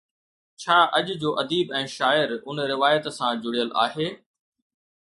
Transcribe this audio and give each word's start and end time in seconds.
ڇا 0.61 0.77
اڄ 0.99 1.07
جو 1.25 1.29
اديب 1.41 1.67
۽ 1.81 1.83
شاعر 1.97 2.29
ان 2.47 2.57
روايت 2.73 3.03
سان 3.21 3.33
جڙيل 3.45 3.69
آهي؟ 3.87 4.09